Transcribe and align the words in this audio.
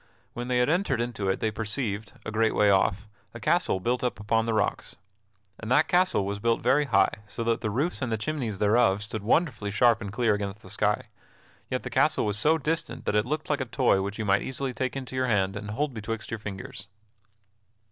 When 0.33 0.47
they 0.47 0.57
had 0.57 0.67
entered 0.67 0.99
into 0.99 1.29
it 1.29 1.41
they 1.41 1.51
perceived, 1.51 2.13
a 2.25 2.31
great 2.31 2.55
way 2.55 2.71
off, 2.71 3.07
a 3.35 3.39
castle 3.39 3.79
built 3.79 4.03
up 4.03 4.19
upon 4.19 4.47
the 4.47 4.53
rocks. 4.55 4.95
And 5.59 5.69
that 5.69 5.87
castle 5.87 6.25
was 6.25 6.39
built 6.39 6.63
very 6.63 6.85
high, 6.85 7.19
so 7.27 7.43
that 7.43 7.61
the 7.61 7.69
roofs 7.69 8.01
and 8.01 8.11
the 8.11 8.17
chimneys 8.17 8.57
thereof 8.57 9.03
stood 9.03 9.21
wonderfully 9.21 9.69
sharp 9.69 10.01
and 10.01 10.11
clear 10.11 10.33
against 10.33 10.61
the 10.63 10.71
sky; 10.71 11.09
yet 11.69 11.83
the 11.83 11.91
castle 11.91 12.25
was 12.25 12.39
so 12.39 12.57
distant 12.57 13.05
that 13.05 13.13
it 13.13 13.27
looked 13.27 13.47
like 13.47 13.61
a 13.61 13.65
toy 13.65 14.01
which 14.01 14.17
you 14.17 14.25
might 14.25 14.41
easily 14.41 14.73
take 14.73 14.95
into 14.95 15.15
your 15.15 15.27
hand 15.27 15.55
and 15.55 15.69
hold 15.69 15.93
betwixt 15.93 16.31
your 16.31 16.39
fingers. 16.39 16.87